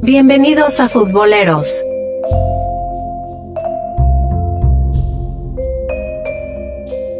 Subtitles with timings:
[0.00, 1.84] Bienvenidos a Futboleros.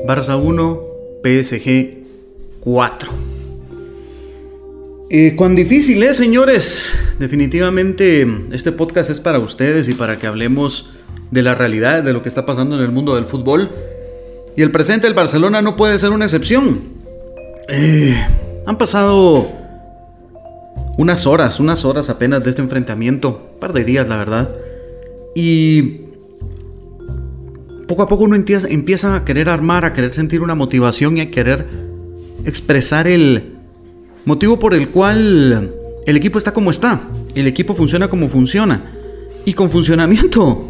[0.06, 0.80] Barça 1,
[1.24, 2.04] PSG
[2.60, 3.10] 4.
[5.10, 6.92] Eh, cuán difícil es, señores.
[7.18, 10.94] Definitivamente este podcast es para ustedes y para que hablemos
[11.32, 13.70] de la realidad, de lo que está pasando en el mundo del fútbol.
[14.56, 16.80] Y el presente del Barcelona no puede ser una excepción.
[17.68, 18.16] Eh,
[18.66, 19.57] han pasado
[20.98, 23.50] unas horas, unas horas apenas de este enfrentamiento.
[23.54, 24.50] Un par de días, la verdad.
[25.34, 26.00] Y
[27.86, 31.30] poco a poco uno empieza a querer armar, a querer sentir una motivación y a
[31.30, 31.66] querer
[32.44, 33.54] expresar el
[34.24, 35.72] motivo por el cual
[36.04, 37.00] el equipo está como está.
[37.36, 38.92] El equipo funciona como funciona.
[39.44, 40.64] Y con funcionamiento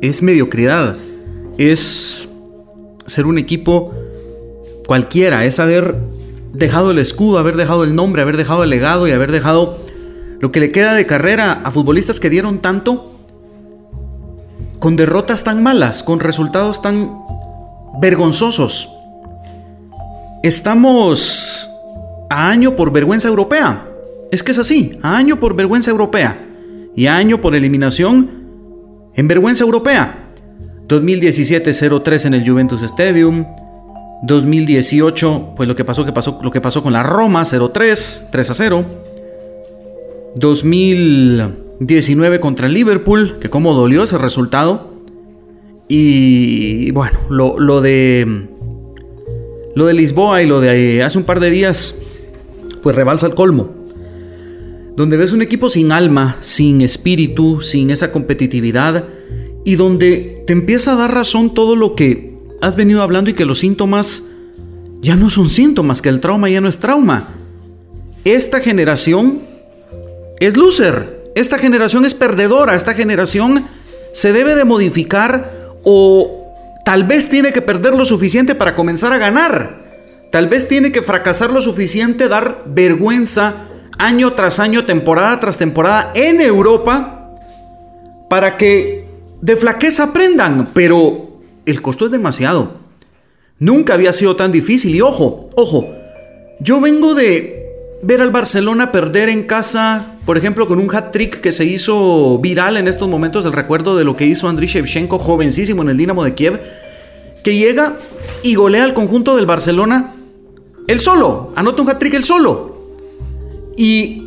[0.00, 0.96] es mediocridad.
[1.58, 2.28] Es
[3.06, 3.92] ser un equipo
[4.86, 5.44] cualquiera.
[5.44, 5.96] Es haber
[6.52, 9.78] dejado el escudo, haber dejado el nombre, haber dejado el legado y haber dejado
[10.40, 13.14] lo que le queda de carrera a futbolistas que dieron tanto
[14.78, 17.12] con derrotas tan malas, con resultados tan
[18.00, 18.88] vergonzosos.
[20.42, 21.68] Estamos
[22.30, 23.86] a año por vergüenza europea.
[24.30, 26.44] Es que es así, a año por vergüenza europea
[26.94, 28.30] y a año por eliminación
[29.14, 30.26] en vergüenza europea.
[30.86, 33.44] 2017 0-3 en el Juventus Stadium.
[34.22, 38.52] 2018, pues lo que pasó, que pasó, lo que pasó con la Roma 0-3, 3
[38.54, 38.84] 0.
[40.34, 44.92] 2019 contra el Liverpool, que cómo dolió ese resultado.
[45.88, 48.48] Y bueno, lo, lo de
[49.74, 51.96] lo de Lisboa y lo de hace un par de días,
[52.82, 53.70] pues rebalsa el colmo.
[54.96, 59.04] Donde ves un equipo sin alma, sin espíritu, sin esa competitividad
[59.64, 62.27] y donde te empieza a dar razón todo lo que
[62.60, 64.24] has venido hablando y que los síntomas
[65.00, 67.28] ya no son síntomas, que el trauma ya no es trauma.
[68.24, 69.40] Esta generación
[70.40, 73.66] es loser, esta generación es perdedora, esta generación
[74.12, 76.52] se debe de modificar o
[76.84, 79.86] tal vez tiene que perder lo suficiente para comenzar a ganar.
[80.32, 83.68] Tal vez tiene que fracasar lo suficiente, dar vergüenza
[83.98, 87.34] año tras año, temporada tras temporada en Europa,
[88.28, 89.08] para que
[89.40, 91.27] de flaqueza aprendan, pero
[91.70, 92.72] el costo es demasiado.
[93.58, 95.88] Nunca había sido tan difícil y ojo, ojo,
[96.60, 97.66] yo vengo de
[98.02, 102.76] ver al Barcelona perder en casa, por ejemplo, con un hat-trick que se hizo viral
[102.76, 106.22] en estos momentos, el recuerdo de lo que hizo Andriy Shevchenko, jovencísimo en el Dinamo
[106.22, 106.60] de Kiev,
[107.42, 107.96] que llega
[108.42, 110.14] y golea al conjunto del Barcelona
[110.88, 112.76] él solo, anota un hat-trick él solo.
[113.76, 114.22] Y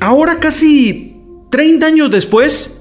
[0.00, 1.16] ahora casi
[1.50, 2.71] 30 años después,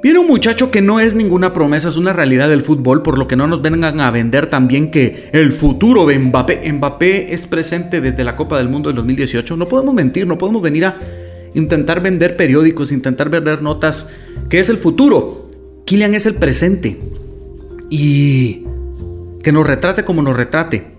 [0.00, 3.26] Viene un muchacho que no es ninguna promesa, es una realidad del fútbol, por lo
[3.26, 8.00] que no nos vengan a vender también que el futuro de Mbappé, Mbappé es presente
[8.00, 9.56] desde la Copa del Mundo del 2018.
[9.56, 11.00] No podemos mentir, no podemos venir a
[11.54, 14.08] intentar vender periódicos, intentar vender notas,
[14.48, 15.50] que es el futuro.
[15.84, 17.00] Kylian es el presente.
[17.90, 18.64] Y
[19.42, 20.97] que nos retrate como nos retrate.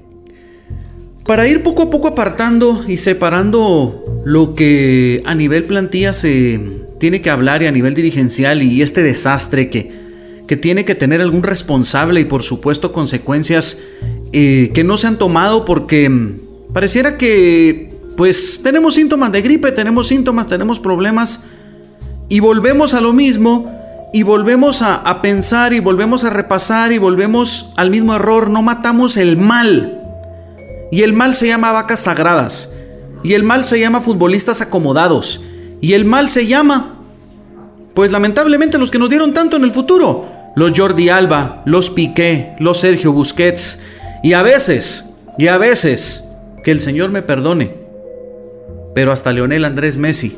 [1.29, 6.59] Para ir poco a poco apartando y separando lo que a nivel plantilla se
[6.99, 9.91] tiene que hablar y a nivel dirigencial y este desastre que,
[10.47, 13.77] que tiene que tener algún responsable y por supuesto consecuencias
[14.33, 16.39] eh, que no se han tomado porque mm,
[16.73, 21.43] pareciera que pues tenemos síntomas de gripe, tenemos síntomas, tenemos problemas
[22.27, 23.71] y volvemos a lo mismo
[24.15, 28.63] y volvemos a, a pensar y volvemos a repasar y volvemos al mismo error, no
[28.63, 29.98] matamos el mal.
[30.91, 32.73] Y el mal se llama vacas sagradas.
[33.23, 35.41] Y el mal se llama futbolistas acomodados.
[35.81, 36.95] Y el mal se llama,
[37.93, 40.27] pues lamentablemente los que nos dieron tanto en el futuro.
[40.55, 43.81] Los Jordi Alba, los Piqué, los Sergio Busquets.
[44.23, 45.05] Y a veces,
[45.37, 46.25] y a veces,
[46.63, 47.75] que el Señor me perdone.
[48.95, 50.35] Pero hasta Leonel Andrés Messi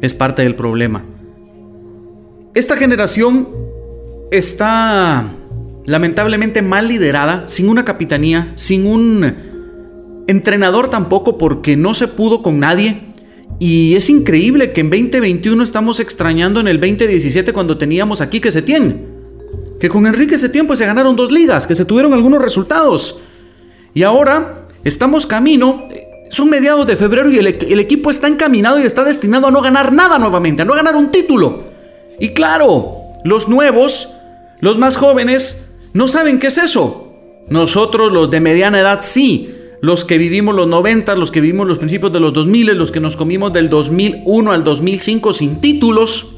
[0.00, 1.04] es parte del problema.
[2.54, 3.48] Esta generación
[4.30, 5.30] está
[5.86, 9.49] lamentablemente mal liderada, sin una capitanía, sin un
[10.30, 13.00] entrenador tampoco porque no se pudo con nadie.
[13.58, 18.50] Y es increíble que en 2021 estamos extrañando en el 2017 cuando teníamos aquí que
[18.50, 19.06] Setién.
[19.78, 23.20] Que con Enrique Setién pues se ganaron dos ligas, que se tuvieron algunos resultados.
[23.92, 25.88] Y ahora estamos camino,
[26.30, 29.92] son mediados de febrero y el equipo está encaminado y está destinado a no ganar
[29.92, 31.64] nada nuevamente, a no ganar un título.
[32.18, 34.10] Y claro, los nuevos,
[34.60, 37.12] los más jóvenes, no saben qué es eso.
[37.48, 41.78] Nosotros los de mediana edad sí los que vivimos los 90, los que vivimos los
[41.78, 46.36] principios de los 2000, los que nos comimos del 2001 al 2005 sin títulos,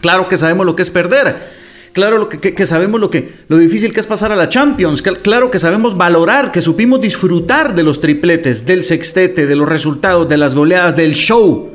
[0.00, 1.56] claro que sabemos lo que es perder.
[1.96, 5.00] Claro que, sabemos lo, que, lo difícil que es pasar a la Champions.
[5.00, 10.28] Claro que sabemos valorar, que supimos disfrutar de los tripletes, del sextete, de los resultados,
[10.28, 11.70] de las goleadas, del show.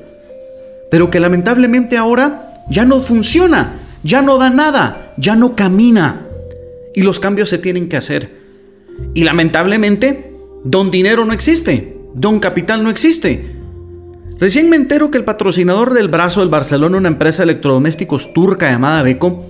[0.92, 6.28] Pero que lamentablemente ahora ya no funciona, ya no da nada, ya no camina.
[6.94, 8.30] Y los cambios se tienen que hacer.
[9.16, 10.31] Y lamentablemente,
[10.64, 13.56] don dinero no existe, don capital no existe.
[14.40, 18.72] Recién me entero que el patrocinador del brazo del Barcelona, una empresa de electrodomésticos turca
[18.72, 19.46] llamada Beco,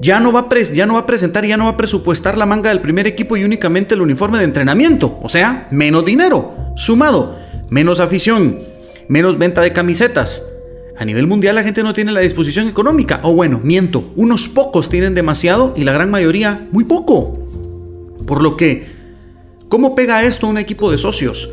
[0.00, 2.70] ya no, va ya no va a presentar, ya no va a presupuestar la manga
[2.70, 5.18] del primer equipo y únicamente el uniforme de entrenamiento.
[5.22, 6.52] O sea, menos dinero.
[6.76, 7.38] Sumado,
[7.70, 8.58] menos afición,
[9.08, 10.44] menos venta de camisetas.
[10.96, 13.20] A nivel mundial la gente no tiene la disposición económica.
[13.22, 17.38] O bueno, miento, unos pocos tienen demasiado y la gran mayoría muy poco.
[18.26, 18.93] Por lo que,
[19.68, 21.50] ¿cómo pega esto a un equipo de socios?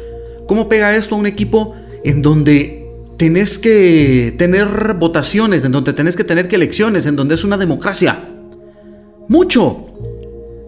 [0.48, 2.88] ¿Cómo pega esto a un equipo en donde
[3.18, 8.20] tenés que tener votaciones, en donde tenés que tener elecciones, en donde es una democracia?
[9.28, 9.88] Mucho.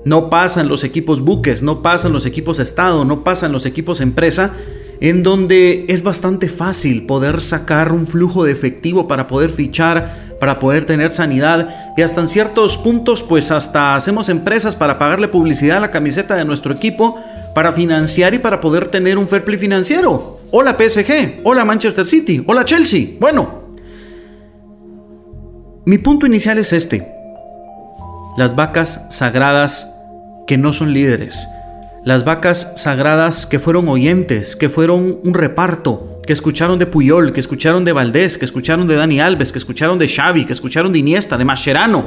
[0.06, 4.54] No pasan los equipos buques, no pasan los equipos Estado, no pasan los equipos empresa,
[5.00, 10.60] en donde es bastante fácil poder sacar un flujo de efectivo para poder fichar, para
[10.60, 15.78] poder tener sanidad y hasta en ciertos puntos pues hasta hacemos empresas para pagarle publicidad
[15.78, 17.20] a la camiseta de nuestro equipo,
[17.54, 20.40] para financiar y para poder tener un fair play financiero.
[20.52, 23.10] Hola PSG, hola Manchester City, hola Chelsea.
[23.20, 23.64] Bueno,
[25.86, 27.14] mi punto inicial es este
[28.38, 29.94] las vacas sagradas
[30.48, 31.48] que no son líderes,
[32.04, 37.40] las vacas sagradas que fueron oyentes, que fueron un reparto, que escucharon de Puyol, que
[37.40, 41.00] escucharon de Valdés, que escucharon de Dani Alves, que escucharon de Xavi, que escucharon de
[41.00, 42.06] Iniesta, de Mascherano.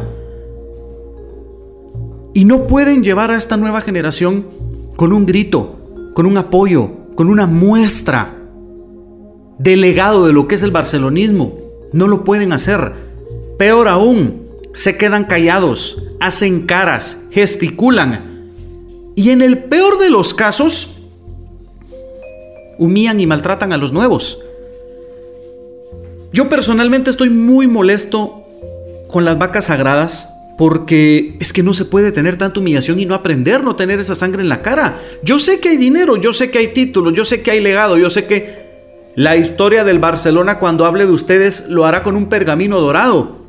[2.34, 4.46] Y no pueden llevar a esta nueva generación
[4.96, 8.36] con un grito, con un apoyo, con una muestra
[9.58, 11.58] de legado de lo que es el barcelonismo.
[11.92, 12.92] No lo pueden hacer.
[13.58, 14.42] Peor aún,
[14.74, 18.52] se quedan callados, hacen caras, gesticulan
[19.14, 20.98] y en el peor de los casos
[22.78, 24.38] humillan y maltratan a los nuevos.
[26.32, 28.42] Yo personalmente estoy muy molesto
[29.10, 33.14] con las vacas sagradas porque es que no se puede tener tanta humillación y no
[33.14, 35.02] aprender, no tener esa sangre en la cara.
[35.22, 37.98] Yo sé que hay dinero, yo sé que hay títulos, yo sé que hay legado,
[37.98, 38.66] yo sé que
[39.16, 43.44] la historia del Barcelona cuando hable de ustedes lo hará con un pergamino dorado.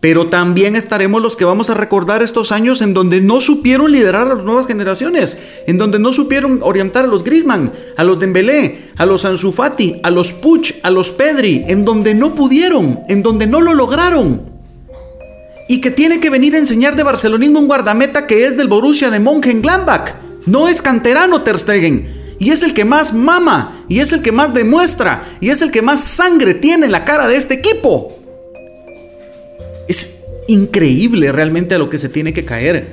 [0.00, 4.28] Pero también estaremos los que vamos a recordar estos años en donde no supieron liderar
[4.28, 8.90] a las nuevas generaciones, en donde no supieron orientar a los Grisman, a los Dembélé,
[8.96, 13.22] a los Ansu Fati, a los Puch, a los Pedri, en donde no pudieron, en
[13.22, 14.55] donde no lo lograron.
[15.68, 19.10] Y que tiene que venir a enseñar de barcelonismo un guardameta que es del Borussia
[19.10, 20.14] de Mönchengladbach.
[20.46, 22.16] No es canterano Ter Stegen.
[22.38, 25.70] Y es el que más mama, y es el que más demuestra, y es el
[25.70, 28.18] que más sangre tiene en la cara de este equipo.
[29.88, 30.18] Es
[30.48, 32.92] increíble realmente a lo que se tiene que caer.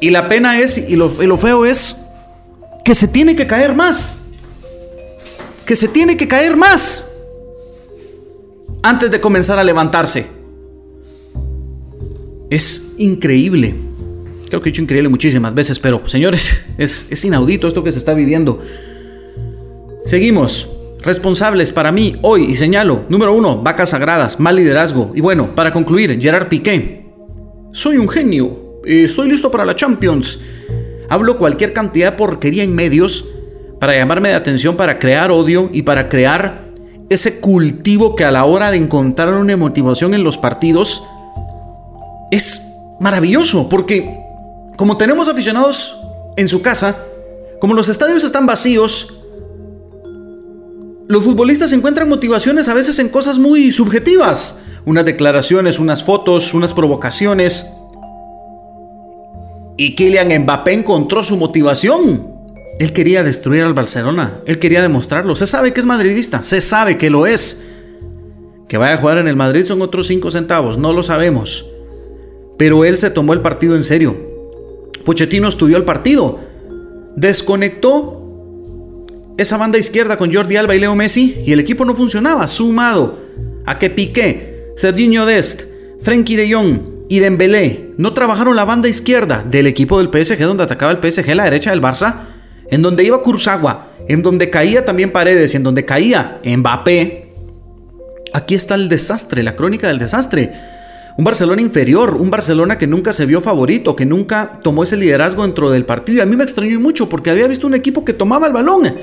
[0.00, 1.96] Y la pena es, y lo, feo es,
[2.84, 4.18] que se tiene que caer más.
[5.64, 7.08] Que se tiene que caer más.
[8.82, 10.26] Antes de comenzar a levantarse.
[12.52, 13.74] Es increíble.
[14.50, 18.12] Creo que he dicho increíble muchísimas veces, pero señores, es, inaudito esto que se está
[18.12, 18.60] viviendo.
[20.04, 20.68] Seguimos.
[21.00, 25.12] Responsables para mí hoy, y señalo, número uno, vacas sagradas, mal liderazgo.
[25.14, 27.06] Y bueno, para concluir, Gerard Piqué.
[27.72, 30.40] Soy un genio, estoy listo para la Champions.
[31.08, 33.24] Hablo cualquier cantidad de porquería en medios
[33.80, 36.70] para llamarme de atención, para crear odio y para crear
[37.08, 41.02] ese cultivo que a la hora de encontrar una motivación en los partidos
[42.32, 42.62] es
[42.98, 44.18] maravilloso, porque
[44.76, 45.96] como tenemos aficionados
[46.36, 46.96] en su casa,
[47.60, 49.14] como los estadios están vacíos,
[51.08, 54.60] los futbolistas encuentran motivaciones a veces en cosas muy subjetivas.
[54.86, 57.70] Unas declaraciones, unas fotos, unas provocaciones.
[59.76, 62.32] Y Kylian Mbappé encontró su motivación.
[62.78, 64.40] Él quería destruir al Barcelona.
[64.46, 65.36] Él quería demostrarlo.
[65.36, 66.44] Se sabe que es madridista.
[66.44, 67.62] Se sabe que lo es.
[68.68, 70.78] Que vaya a jugar en el Madrid son otros 5 centavos.
[70.78, 71.66] No lo sabemos.
[72.62, 74.16] Pero él se tomó el partido en serio.
[75.04, 76.38] Pochettino estudió el partido.
[77.16, 79.04] Desconectó
[79.36, 83.18] esa banda izquierda con Jordi Alba y Leo Messi y el equipo no funcionaba, sumado
[83.66, 85.62] a que Piqué, Serginho Dest,
[86.02, 86.78] Frenkie de Jong
[87.08, 91.34] y Dembélé no trabajaron la banda izquierda del equipo del PSG donde atacaba el PSG
[91.34, 92.26] la derecha del Barça,
[92.70, 97.34] en donde iba Kurzawa, en donde caía también Paredes y en donde caía Mbappé.
[98.32, 100.70] Aquí está el desastre, la crónica del desastre.
[101.16, 105.42] Un Barcelona inferior, un Barcelona que nunca se vio favorito, que nunca tomó ese liderazgo
[105.42, 106.18] dentro del partido.
[106.18, 108.94] Y a mí me extrañó mucho porque había visto un equipo que tomaba el balón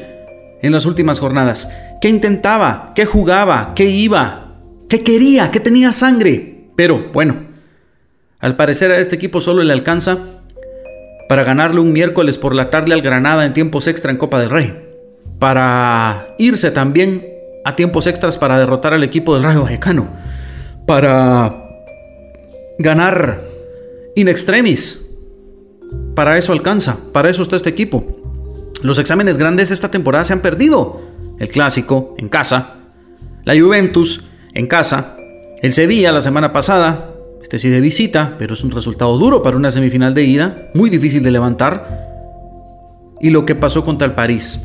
[0.61, 1.69] en las últimas jornadas.
[2.01, 2.93] ¿Qué intentaba?
[2.95, 3.73] ¿Qué jugaba?
[3.75, 4.55] ¿Qué iba?
[4.89, 5.51] ¿Qué quería?
[5.51, 6.71] ¿Qué tenía sangre?
[6.75, 7.47] Pero bueno,
[8.39, 10.17] Al parecer a este equipo solo le alcanza
[11.27, 14.49] para ganarle un miércoles por la tarde al Granada en tiempos extra en Copa del
[14.49, 14.73] Rey.
[15.39, 17.27] Para irse también
[17.65, 20.09] a tiempos extras para derrotar al equipo del Rayo Vallecano.
[20.87, 21.68] Para
[22.79, 23.41] ganar
[24.15, 25.05] in extremis.
[26.15, 28.71] Para eso alcanza, para eso está este equipo.
[28.81, 31.01] Los exámenes grandes esta temporada se han perdido.
[31.37, 32.75] El clásico en casa,
[33.45, 35.15] la Juventus en casa,
[35.61, 39.55] el Sevilla la semana pasada, este sí de visita, pero es un resultado duro para
[39.55, 42.07] una semifinal de ida, muy difícil de levantar.
[43.21, 44.59] Y lo que pasó contra el París.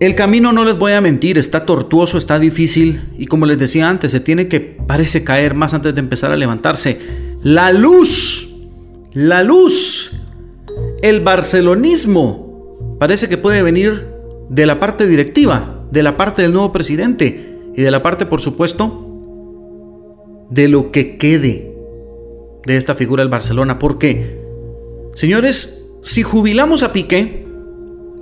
[0.00, 3.88] El camino, no les voy a mentir, está tortuoso, está difícil y como les decía
[3.88, 7.00] antes, se tiene que, parece caer más antes de empezar a levantarse.
[7.42, 8.48] La luz,
[9.12, 10.12] la luz,
[11.02, 14.06] el barcelonismo, parece que puede venir
[14.48, 18.40] de la parte directiva, de la parte del nuevo presidente y de la parte, por
[18.40, 19.04] supuesto,
[20.48, 21.74] de lo que quede
[22.64, 23.80] de esta figura del Barcelona.
[23.80, 24.40] Porque,
[25.16, 27.47] señores, si jubilamos a Piqué,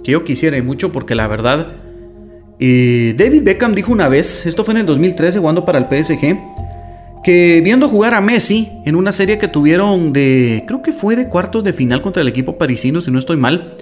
[0.07, 1.73] que yo quisiera mucho porque la verdad,
[2.61, 6.39] eh, David Beckham dijo una vez, esto fue en el 2013 jugando para el PSG,
[7.25, 11.29] que viendo jugar a Messi en una serie que tuvieron de, creo que fue de
[11.29, 13.75] cuartos de final contra el equipo parisino, si no estoy mal,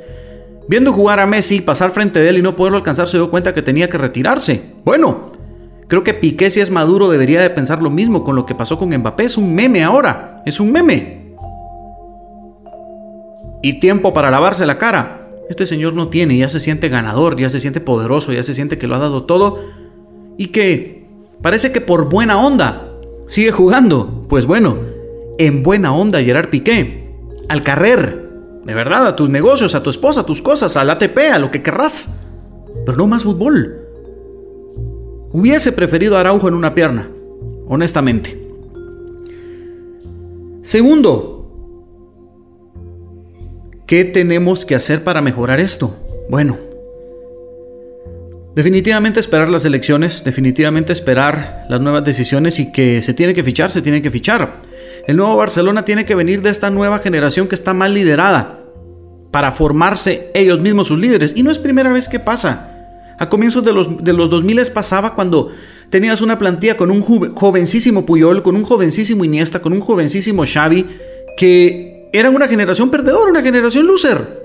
[0.67, 3.53] viendo jugar a Messi, pasar frente de él y no poderlo alcanzar, se dio cuenta
[3.53, 4.63] que tenía que retirarse.
[4.83, 5.35] Bueno,
[5.87, 8.79] Creo que Piqué si es maduro debería de pensar lo mismo con lo que pasó
[8.79, 9.25] con Mbappé.
[9.25, 11.35] Es un meme ahora, es un meme.
[13.61, 15.24] Y tiempo para lavarse la cara.
[15.49, 18.79] Este señor no tiene, ya se siente ganador, ya se siente poderoso, ya se siente
[18.79, 19.61] que lo ha dado todo.
[20.39, 21.07] Y que
[21.43, 22.91] parece que por buena onda
[23.27, 24.25] sigue jugando.
[24.29, 24.79] Pues bueno,
[25.39, 27.05] en buena onda Gerard Piqué.
[27.49, 28.25] Al carrer.
[28.65, 31.51] De verdad, a tus negocios, a tu esposa, a tus cosas, al ATP, a lo
[31.51, 32.19] que querrás.
[32.87, 33.81] Pero no más fútbol.
[35.33, 37.11] Hubiese preferido a Araujo en una pierna,
[37.67, 38.41] honestamente.
[40.63, 41.34] Segundo,
[43.87, 45.97] ¿qué tenemos que hacer para mejorar esto?
[46.29, 46.59] Bueno,
[48.55, 53.71] definitivamente esperar las elecciones, definitivamente esperar las nuevas decisiones y que se tiene que fichar,
[53.71, 54.63] se tiene que fichar.
[55.07, 58.61] El nuevo Barcelona tiene que venir de esta nueva generación que está mal liderada
[59.31, 61.33] para formarse ellos mismos sus líderes.
[61.37, 62.71] Y no es primera vez que pasa.
[63.19, 65.51] A comienzos de los, de los 2000 pasaba cuando
[65.91, 70.87] tenías una plantilla con un jovencísimo Puyol, con un jovencísimo Iniesta, con un jovencísimo Xavi,
[71.37, 74.45] que eran una generación perdedora, una generación loser.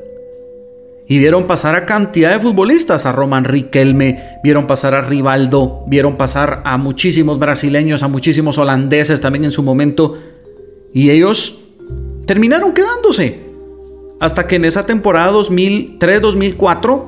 [1.08, 6.18] Y vieron pasar a cantidad de futbolistas, a Roman Riquelme, vieron pasar a Rivaldo, vieron
[6.18, 10.18] pasar a muchísimos brasileños, a muchísimos holandeses también en su momento.
[10.94, 11.60] Y ellos
[12.26, 13.48] terminaron quedándose.
[14.20, 17.04] Hasta que en esa temporada 2003-2004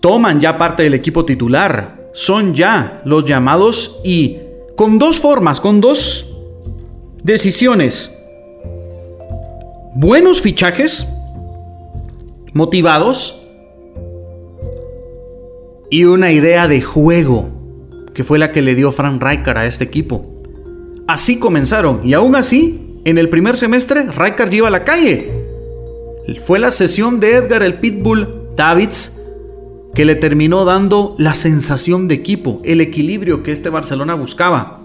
[0.00, 4.38] toman ya parte del equipo titular, son ya los llamados y
[4.76, 6.34] con dos formas, con dos
[7.22, 8.21] decisiones.
[9.94, 11.06] Buenos fichajes,
[12.54, 13.42] motivados,
[15.90, 17.50] y una idea de juego,
[18.14, 20.24] que fue la que le dio Frank Rijkaard a este equipo.
[21.06, 25.30] Así comenzaron, y aún así, en el primer semestre, Rijkaard lleva a la calle.
[26.46, 29.20] Fue la sesión de Edgar el Pitbull Davids
[29.94, 34.80] que le terminó dando la sensación de equipo, el equilibrio que este Barcelona buscaba.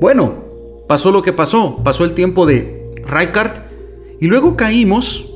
[0.00, 0.44] Bueno,
[0.86, 3.62] pasó lo que pasó, pasó el tiempo de Rijkaard
[4.20, 5.30] y luego caímos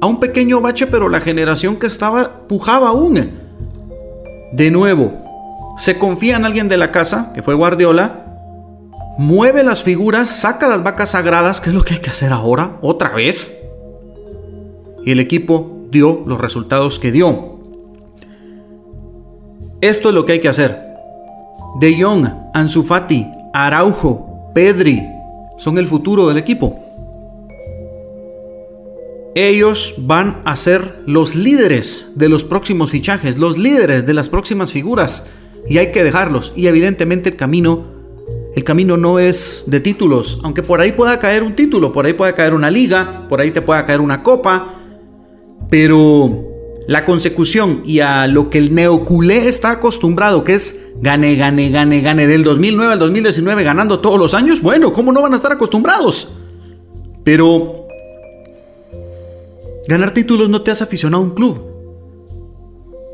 [0.00, 3.38] a un pequeño bache, pero la generación que estaba pujaba aún.
[4.52, 5.12] De nuevo,
[5.76, 8.26] se confía en alguien de la casa, que fue Guardiola,
[9.18, 12.78] mueve las figuras, saca las vacas sagradas, que es lo que hay que hacer ahora,
[12.80, 13.62] otra vez.
[15.04, 17.58] Y el equipo dio los resultados que dio.
[19.80, 20.78] Esto es lo que hay que hacer.
[21.78, 25.19] De Jong, Ansu Fati, Araujo, Pedri
[25.60, 26.80] son el futuro del equipo.
[29.34, 34.72] Ellos van a ser los líderes de los próximos fichajes, los líderes de las próximas
[34.72, 35.26] figuras
[35.68, 36.54] y hay que dejarlos.
[36.56, 37.84] Y evidentemente el camino,
[38.56, 42.14] el camino no es de títulos, aunque por ahí pueda caer un título, por ahí
[42.14, 44.76] pueda caer una liga, por ahí te pueda caer una copa,
[45.68, 46.49] pero
[46.86, 52.00] la consecución y a lo que el neoculé está acostumbrado, que es gane, gane, gane,
[52.00, 55.52] gane, del 2009 al 2019 ganando todos los años, bueno, ¿cómo no van a estar
[55.52, 56.32] acostumbrados?
[57.24, 57.86] Pero
[59.88, 61.60] ganar títulos no te hace aficionado a un club.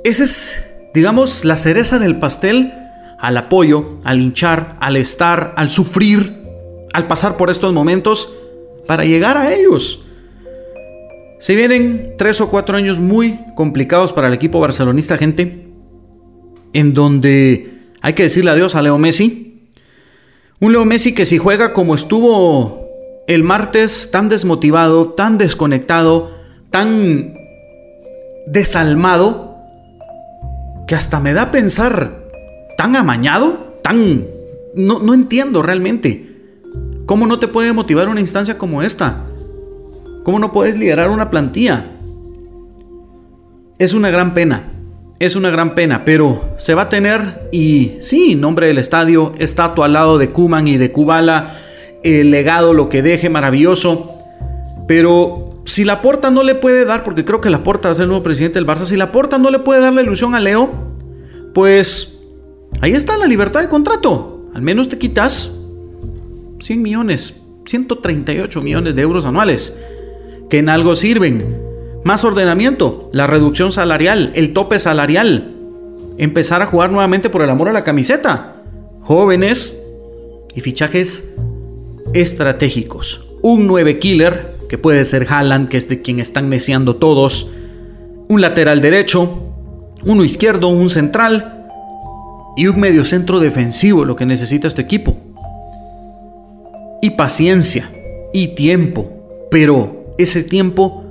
[0.05, 2.73] Esa es, digamos, la cereza del pastel
[3.19, 6.45] al apoyo, al hinchar, al estar, al sufrir,
[6.93, 8.33] al pasar por estos momentos
[8.87, 10.06] para llegar a ellos.
[11.47, 15.69] Se vienen tres o cuatro años muy complicados para el equipo barcelonista, gente,
[16.73, 19.63] en donde hay que decirle adiós a Leo Messi,
[20.59, 22.89] Un Leo Messi que si juega como estuvo
[23.29, 26.35] el martes, tan desmotivado, tan desconectado,
[26.71, 27.35] tan
[28.49, 29.57] desalmado,
[30.89, 32.25] que hasta me da a pensar,
[32.77, 34.27] tan amañado, tan...
[34.75, 36.29] No, no entiendo realmente.
[37.07, 39.27] ¿Cómo no te puede motivar una instancia como esta?
[40.27, 41.87] ¿Cómo no puedes liderar una plantilla?
[43.79, 44.73] Es una gran pena,
[45.21, 49.85] es una gran pena, pero se va a tener y sí, nombre del estadio, estatua
[49.85, 51.61] al lado de Kuman y de Kubala,
[52.03, 54.17] el legado, lo que deje, maravilloso.
[54.89, 57.95] Pero si la Porta no le puede dar, porque creo que la Porta va a
[57.95, 60.35] ser el nuevo presidente del Barça, si la Porta no le puede dar la ilusión
[60.35, 60.69] a Leo,
[61.55, 62.19] pues
[62.81, 64.51] ahí está la libertad de contrato.
[64.55, 65.57] Al menos te quitas
[66.59, 69.79] 100 millones, 138 millones de euros anuales,
[70.49, 71.61] que en algo sirven.
[72.05, 75.55] Más ordenamiento, la reducción salarial, el tope salarial,
[76.19, 78.63] empezar a jugar nuevamente por el amor a la camiseta,
[79.03, 79.83] jóvenes
[80.55, 81.35] y fichajes
[82.15, 83.27] estratégicos.
[83.43, 87.51] Un 9 killer, que puede ser Haaland, que es de quien están deseando todos,
[88.29, 89.43] un lateral derecho,
[90.05, 91.69] uno izquierdo, un central
[92.57, 95.17] y un mediocentro defensivo, lo que necesita este equipo
[97.03, 97.91] y paciencia
[98.33, 99.11] y tiempo,
[99.51, 101.05] pero ese tiempo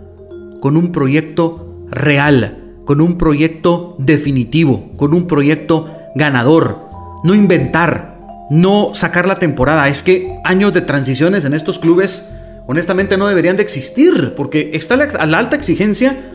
[0.62, 6.82] con un proyecto real, con un proyecto definitivo, con un proyecto ganador,
[7.24, 8.20] no inventar,
[8.50, 9.88] no sacar la temporada.
[9.90, 12.30] Es que años de transiciones en estos clubes
[12.68, 16.32] honestamente no deberían de existir, porque está a la alta exigencia,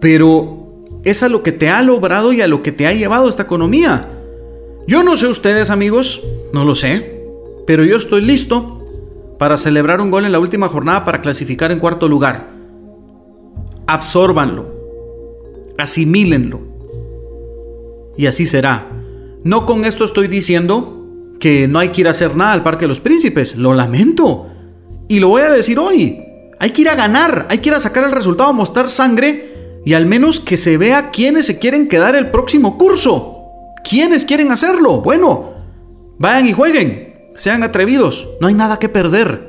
[0.00, 3.28] pero es a lo que te ha logrado y a lo que te ha llevado
[3.28, 4.08] esta economía.
[4.86, 6.22] Yo no sé ustedes amigos,
[6.52, 7.22] no lo sé,
[7.66, 8.77] pero yo estoy listo
[9.38, 12.50] para celebrar un gol en la última jornada para clasificar en cuarto lugar.
[13.86, 14.74] Absórbanlo,
[15.78, 16.60] asimílenlo.
[18.16, 18.88] Y así será.
[19.44, 21.06] No con esto estoy diciendo
[21.38, 24.48] que no hay que ir a hacer nada al Parque de los Príncipes, lo lamento.
[25.06, 26.18] Y lo voy a decir hoy.
[26.58, 29.94] Hay que ir a ganar, hay que ir a sacar el resultado, mostrar sangre y
[29.94, 33.36] al menos que se vea quiénes se quieren quedar el próximo curso.
[33.88, 35.00] ¿Quiénes quieren hacerlo?
[35.00, 35.52] Bueno,
[36.18, 37.07] vayan y jueguen
[37.38, 39.48] sean atrevidos, no hay nada que perder.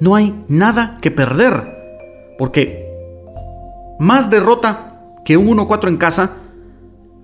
[0.00, 1.76] No hay nada que perder.
[2.38, 2.86] Porque
[3.98, 6.36] más derrota que un 1-4 en casa,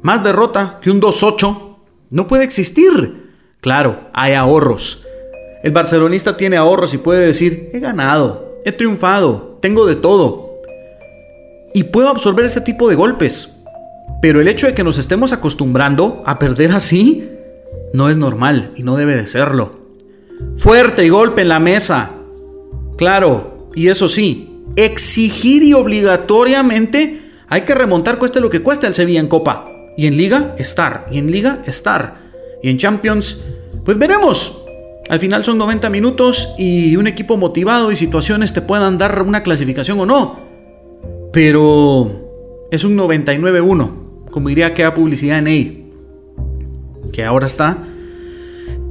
[0.02, 1.76] más derrota que un 2-8,
[2.10, 3.30] no puede existir.
[3.60, 5.06] Claro, hay ahorros.
[5.62, 10.60] El barcelonista tiene ahorros y puede decir, he ganado, he triunfado, tengo de todo.
[11.72, 13.56] Y puedo absorber este tipo de golpes.
[14.20, 17.30] Pero el hecho de que nos estemos acostumbrando a perder así,
[17.94, 19.83] no es normal y no debe de serlo.
[20.56, 22.10] Fuerte y golpe en la mesa.
[22.96, 28.94] Claro, y eso sí, exigir y obligatoriamente hay que remontar cueste lo que cueste el
[28.94, 29.70] Sevilla en Copa.
[29.96, 31.06] Y en Liga, estar.
[31.10, 32.16] Y en Liga, estar.
[32.62, 33.42] Y en Champions,
[33.84, 34.60] pues veremos.
[35.08, 39.42] Al final son 90 minutos y un equipo motivado y situaciones te puedan dar una
[39.42, 40.38] clasificación o no.
[41.32, 45.92] Pero es un 99-1, como diría que publicidad en ahí.
[47.12, 47.86] Que ahora está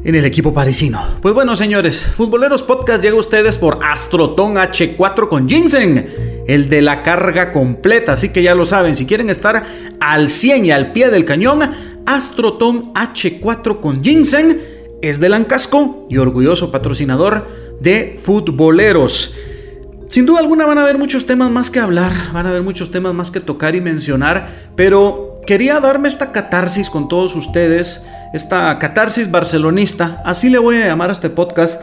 [0.04, 1.02] en el equipo parisino.
[1.22, 6.82] Pues bueno, señores, Futboleros Podcast llega a ustedes por Astroton H4 con Ginseng, el de
[6.82, 8.13] la carga completa.
[8.13, 9.63] Así que ya lo saben, si quieren estar
[10.00, 11.62] al 100 y al pie del cañón,
[12.06, 14.62] Astroton H4 con Ginseng
[15.02, 17.48] es de Lancasco y orgulloso patrocinador
[17.80, 19.36] de Futboleros.
[20.10, 22.92] Sin duda alguna van a haber muchos temas más que hablar, van a haber muchos
[22.92, 28.78] temas más que tocar y mencionar, pero quería darme esta catarsis con todos ustedes esta
[28.80, 31.82] catarsis barcelonista, así le voy a llamar a este podcast,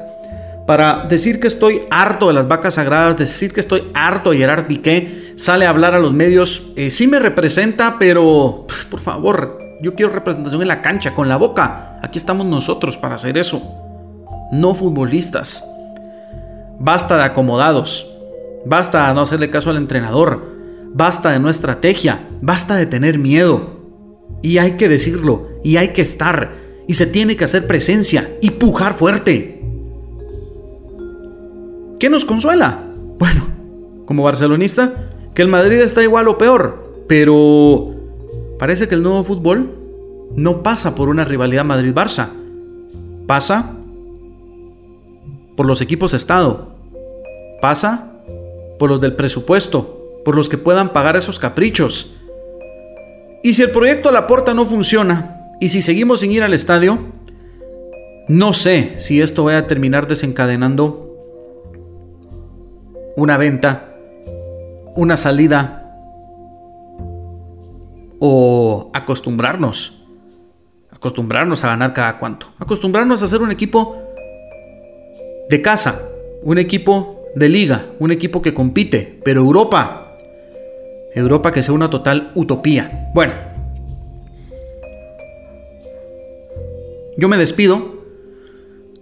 [0.67, 4.67] para decir que estoy harto de las vacas sagradas, decir que estoy harto de Gerard
[4.67, 9.95] Piqué, sale a hablar a los medios, eh, sí me representa, pero por favor, yo
[9.95, 11.99] quiero representación en la cancha, con la boca.
[12.03, 13.63] Aquí estamos nosotros para hacer eso,
[14.53, 15.65] no futbolistas.
[16.79, 18.09] Basta de acomodados,
[18.65, 20.57] basta de no hacerle caso al entrenador,
[20.93, 23.80] basta de no estrategia, basta de tener miedo.
[24.43, 28.53] Y hay que decirlo, y hay que estar, y se tiene que hacer presencia y
[28.53, 29.63] pujar fuerte.
[31.99, 32.85] ¿Qué nos consuela?
[33.19, 33.47] Bueno,
[34.07, 37.95] como barcelonista, que el Madrid está igual o peor, pero
[38.59, 39.75] parece que el nuevo fútbol
[40.35, 42.31] no pasa por una rivalidad Madrid-Barça,
[43.27, 43.77] pasa
[45.57, 46.75] por los equipos Estado,
[47.61, 48.13] pasa
[48.79, 52.15] por los del presupuesto, por los que puedan pagar esos caprichos
[53.43, 56.55] y si el proyecto a la puerta no funciona, y si seguimos sin ir al
[56.55, 56.99] estadio,
[58.29, 61.11] no sé si esto va a terminar desencadenando
[63.17, 63.95] una venta,
[64.97, 65.81] una salida
[68.19, 70.05] o acostumbrarnos.
[70.91, 72.53] Acostumbrarnos a ganar cada cuanto.
[72.59, 73.97] Acostumbrarnos a ser un equipo
[75.49, 76.01] de casa,
[76.43, 79.21] un equipo de liga, un equipo que compite.
[79.25, 80.00] Pero Europa,
[81.15, 83.11] Europa que sea una total utopía.
[83.15, 83.33] Bueno,
[87.17, 88.01] yo me despido.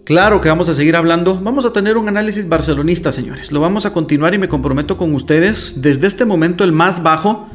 [0.04, 1.38] Claro que vamos a seguir hablando.
[1.40, 3.52] Vamos a tener un análisis barcelonista, señores.
[3.52, 7.46] Lo vamos a continuar y me comprometo con ustedes desde este momento el más bajo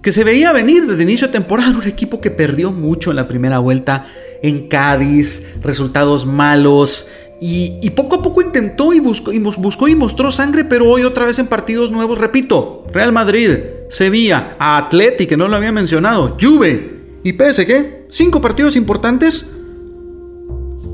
[0.00, 1.76] que se veía venir desde inicio de temporada.
[1.76, 4.06] Un equipo que perdió mucho en la primera vuelta
[4.42, 7.08] en Cádiz, resultados malos.
[7.40, 11.26] Y, poco a poco intentó y buscó, y buscó y mostró sangre, pero hoy otra
[11.26, 13.50] vez en partidos nuevos, repito, Real Madrid,
[13.88, 19.50] Sevilla, Atleti, que no lo había mencionado, Juve y PSG, cinco partidos importantes,